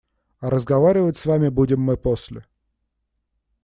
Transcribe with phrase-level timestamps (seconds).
[0.39, 2.43] А разговаривать с вами будем мы после.